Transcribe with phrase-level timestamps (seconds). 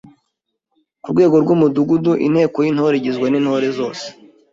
[1.01, 4.05] Ku rwego rw’Umudugudu Inteko y’Intore igizwe n’Intore zose